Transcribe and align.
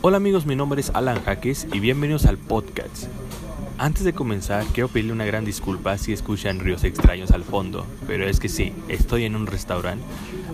Hola 0.00 0.16
amigos, 0.16 0.46
mi 0.46 0.56
nombre 0.56 0.80
es 0.80 0.90
Alan 0.94 1.22
Jaques 1.22 1.66
y 1.72 1.80
bienvenidos 1.80 2.26
al 2.26 2.38
podcast. 2.38 3.04
Antes 3.78 4.04
de 4.04 4.12
comenzar, 4.12 4.64
quiero 4.72 4.88
pedirle 4.88 5.12
una 5.12 5.24
gran 5.24 5.44
disculpa 5.44 5.96
si 5.98 6.12
escuchan 6.12 6.60
ríos 6.60 6.84
extraños 6.84 7.30
al 7.30 7.44
fondo, 7.44 7.86
pero 8.06 8.28
es 8.28 8.40
que 8.40 8.48
sí, 8.48 8.72
estoy 8.88 9.24
en 9.24 9.36
un 9.36 9.46
restaurante. 9.46 10.04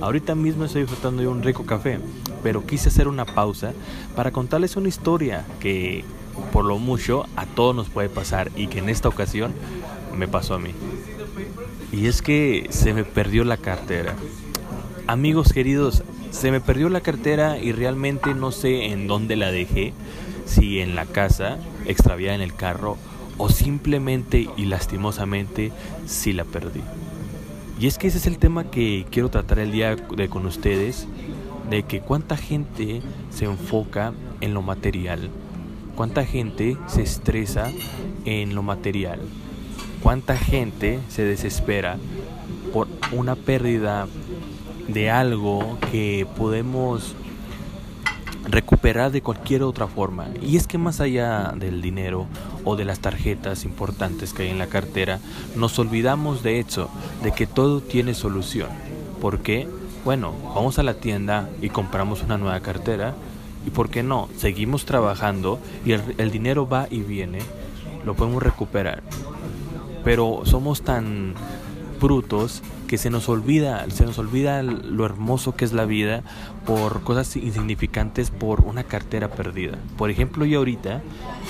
Ahorita 0.00 0.34
mismo 0.34 0.64
estoy 0.64 0.82
disfrutando 0.82 1.22
de 1.22 1.28
un 1.28 1.42
rico 1.42 1.66
café, 1.66 1.98
pero 2.42 2.66
quise 2.66 2.88
hacer 2.88 3.08
una 3.08 3.24
pausa 3.24 3.72
para 4.14 4.30
contarles 4.30 4.76
una 4.76 4.88
historia 4.88 5.44
que 5.60 6.04
por 6.52 6.64
lo 6.64 6.78
mucho 6.78 7.26
a 7.36 7.46
todos 7.46 7.74
nos 7.74 7.88
puede 7.88 8.08
pasar 8.08 8.50
y 8.56 8.68
que 8.68 8.78
en 8.78 8.88
esta 8.88 9.08
ocasión 9.08 9.52
me 10.16 10.28
pasó 10.28 10.54
a 10.54 10.58
mí. 10.58 10.70
Y 11.92 12.06
es 12.06 12.22
que 12.22 12.66
se 12.70 12.92
me 12.92 13.04
perdió 13.04 13.44
la 13.44 13.56
cartera. 13.56 14.14
Amigos 15.06 15.52
queridos, 15.52 16.02
se 16.30 16.50
me 16.50 16.60
perdió 16.60 16.88
la 16.88 17.00
cartera 17.00 17.58
y 17.58 17.72
realmente 17.72 18.34
no 18.34 18.50
sé 18.52 18.86
en 18.86 19.06
dónde 19.06 19.36
la 19.36 19.50
dejé, 19.50 19.92
si 20.46 20.80
en 20.80 20.94
la 20.94 21.06
casa, 21.06 21.58
extraviada 21.86 22.34
en 22.34 22.42
el 22.42 22.54
carro, 22.54 22.96
o 23.36 23.48
simplemente 23.48 24.48
y 24.56 24.64
lastimosamente 24.66 25.72
si 26.06 26.32
la 26.32 26.44
perdí. 26.44 26.82
Y 27.80 27.86
es 27.86 27.96
que 27.98 28.08
ese 28.08 28.18
es 28.18 28.26
el 28.26 28.38
tema 28.38 28.70
que 28.70 29.06
quiero 29.10 29.30
tratar 29.30 29.60
el 29.60 29.70
día 29.70 29.94
de 29.94 30.28
con 30.28 30.46
ustedes, 30.46 31.06
de 31.70 31.84
que 31.84 32.00
cuánta 32.00 32.36
gente 32.36 33.02
se 33.30 33.44
enfoca 33.44 34.12
en 34.40 34.54
lo 34.54 34.62
material, 34.62 35.30
cuánta 35.94 36.24
gente 36.24 36.76
se 36.86 37.02
estresa 37.02 37.70
en 38.24 38.54
lo 38.54 38.62
material, 38.62 39.20
cuánta 40.02 40.36
gente 40.36 40.98
se 41.08 41.24
desespera 41.24 41.98
por 42.72 42.88
una 43.12 43.36
pérdida 43.36 44.08
de 44.88 45.10
algo 45.10 45.78
que 45.92 46.26
podemos 46.36 47.14
recuperar 48.48 49.12
de 49.12 49.22
cualquier 49.22 49.62
otra 49.62 49.86
forma. 49.86 50.28
Y 50.42 50.56
es 50.56 50.66
que 50.66 50.78
más 50.78 51.00
allá 51.00 51.52
del 51.56 51.82
dinero 51.82 52.26
o 52.64 52.76
de 52.76 52.84
las 52.84 53.00
tarjetas 53.00 53.64
importantes 53.64 54.32
que 54.32 54.44
hay 54.44 54.48
en 54.50 54.58
la 54.58 54.68
cartera, 54.68 55.20
nos 55.54 55.78
olvidamos 55.78 56.42
de 56.42 56.58
hecho, 56.58 56.88
de 57.22 57.32
que 57.32 57.46
todo 57.46 57.80
tiene 57.80 58.14
solución. 58.14 58.70
¿Por 59.20 59.40
qué? 59.40 59.68
Bueno, 60.04 60.32
vamos 60.54 60.78
a 60.78 60.82
la 60.82 60.94
tienda 60.94 61.48
y 61.60 61.68
compramos 61.68 62.22
una 62.22 62.38
nueva 62.38 62.60
cartera. 62.60 63.14
¿Y 63.66 63.70
por 63.70 63.90
qué 63.90 64.02
no? 64.02 64.28
Seguimos 64.36 64.86
trabajando 64.86 65.58
y 65.84 65.92
el, 65.92 66.02
el 66.16 66.30
dinero 66.30 66.66
va 66.66 66.86
y 66.90 67.00
viene, 67.00 67.40
lo 68.04 68.14
podemos 68.14 68.42
recuperar. 68.42 69.02
Pero 70.04 70.42
somos 70.44 70.82
tan 70.82 71.34
brutos 71.98 72.62
que 72.86 72.98
se 72.98 73.10
nos 73.10 73.28
olvida, 73.28 73.88
se 73.90 74.04
nos 74.04 74.18
olvida 74.18 74.62
lo 74.62 75.04
hermoso 75.04 75.54
que 75.54 75.64
es 75.64 75.72
la 75.72 75.84
vida 75.84 76.22
por 76.66 77.02
cosas 77.02 77.36
insignificantes 77.36 78.30
por 78.30 78.60
una 78.60 78.84
cartera 78.84 79.28
perdida. 79.28 79.78
Por 79.96 80.10
ejemplo, 80.10 80.44
yo 80.44 80.58
ahorita 80.58 81.02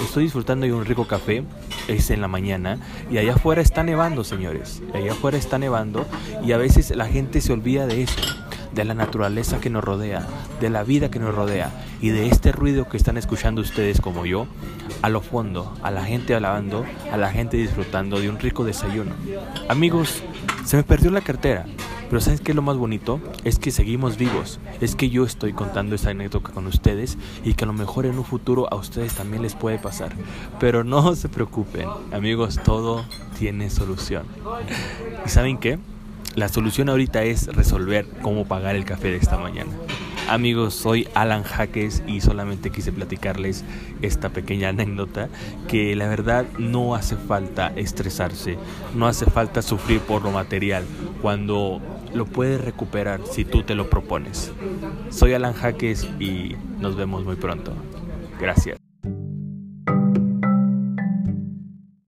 estoy 0.03 0.25
disfrutando 0.25 0.67
de 0.67 0.73
un 0.73 0.85
rico 0.85 1.07
café, 1.07 1.45
es 1.87 2.11
en 2.11 2.21
la 2.21 2.29
mañana, 2.29 2.79
y 3.11 3.19
allá 3.19 3.35
afuera 3.35 3.63
está 3.63 3.83
nevando, 3.83 4.25
señores. 4.25 4.83
Allá 4.95 5.13
afuera 5.13 5.39
está 5.39 5.59
nevando 5.59 6.07
y 6.45 6.53
a 6.53 6.59
veces 6.59 6.95
la 6.97 7.07
gente 7.07 7.41
se 7.41 7.53
olvida 7.53 7.87
de 7.87 8.03
eso 8.03 8.21
de 8.73 8.85
la 8.85 8.95
naturaleza 8.95 9.61
que 9.61 9.71
nos 9.71 9.83
rodea, 9.83 10.27
de 10.61 10.71
la 10.71 10.85
vida 10.85 11.11
que 11.11 11.19
nos 11.19 11.35
rodea 11.35 11.73
y 12.01 12.11
de 12.11 12.29
este 12.29 12.53
ruido 12.53 12.89
que 12.89 12.97
están 12.97 13.17
escuchando 13.17 13.61
ustedes 13.61 14.01
como 14.01 14.27
yo, 14.27 14.47
a 15.03 15.09
lo 15.09 15.21
fondo, 15.21 15.77
a 15.83 15.91
la 15.91 16.05
gente 16.05 16.35
alabando, 16.35 16.85
a 17.13 17.17
la 17.17 17.31
gente 17.31 17.57
disfrutando 17.57 18.21
de 18.21 18.29
un 18.29 18.39
rico 18.39 18.65
desayuno. 18.65 19.13
Amigos, 19.69 20.23
se 20.69 20.77
me 20.77 20.83
perdió 20.83 21.11
la 21.11 21.23
cartera, 21.23 21.65
pero 22.11 22.21
¿sabes 22.21 22.43
qué 22.43 22.53
es 22.53 22.57
lo 22.57 22.61
más 22.61 22.77
bonito? 22.77 23.23
Es 23.43 23.59
que 23.59 23.71
seguimos 23.71 24.19
vivos. 24.19 24.61
Es 24.83 24.97
que 24.97 25.09
yo 25.09 25.25
estoy 25.25 25.55
contando 25.55 25.95
esa 25.95 26.11
anécdota 26.11 26.53
con 26.53 26.67
ustedes 26.67 27.17
y 27.43 27.55
que 27.55 27.65
a 27.65 27.67
lo 27.67 27.73
mejor 27.73 28.05
en 28.05 28.19
un 28.19 28.25
futuro 28.27 28.71
a 28.71 28.77
ustedes 28.77 29.15
también 29.15 29.41
les 29.41 29.55
puede 29.55 29.79
pasar. 29.79 30.13
Pero 30.61 30.85
no 30.85 31.15
se 31.17 31.31
preocupen, 31.31 31.89
amigos, 32.13 32.61
todo 32.63 33.03
tiene 33.39 33.71
solución. 33.71 34.27
¿Y 35.25 35.31
saben 35.31 35.57
qué? 35.57 35.79
La 36.35 36.51
solución 36.51 36.91
ahorita 36.91 37.23
es 37.23 37.47
resolver 37.47 38.07
cómo 38.21 38.45
pagar 38.45 38.77
el 38.77 38.85
café 38.85 39.09
de 39.09 39.17
esta 39.17 39.39
mañana. 39.39 39.73
Amigos, 40.29 40.75
soy 40.75 41.09
Alan 41.15 41.43
Jaques 41.43 42.03
y 42.07 42.21
solamente 42.21 42.71
quise 42.71 42.93
platicarles 42.93 43.65
esta 44.03 44.29
pequeña 44.29 44.69
anécdota 44.69 45.31
que 45.69 45.97
la 45.97 46.07
verdad 46.07 46.45
no 46.59 46.95
hace 46.95 47.17
falta 47.17 47.73
estresarse, 47.77 48.59
no 48.95 49.07
hace 49.07 49.25
falta 49.25 49.63
sufrir 49.63 50.01
por 50.01 50.23
lo 50.23 50.31
material 50.31 50.85
cuando 51.23 51.81
lo 52.13 52.27
puedes 52.27 52.61
recuperar 52.63 53.21
si 53.25 53.47
tú 53.47 53.63
te 53.63 53.75
lo 53.75 53.89
propones. 53.89 54.53
Soy 55.09 55.33
Alan 55.33 55.55
Jaques 55.55 56.07
y 56.21 56.57
nos 56.79 56.95
vemos 56.95 57.25
muy 57.25 57.37
pronto. 57.37 57.73
Gracias. 58.39 58.88